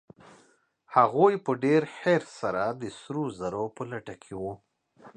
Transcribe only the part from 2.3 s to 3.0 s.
سره د